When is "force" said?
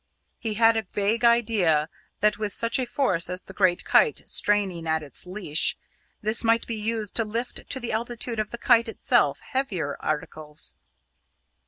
2.87-3.29